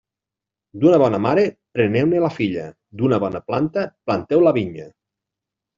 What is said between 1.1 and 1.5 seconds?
mare,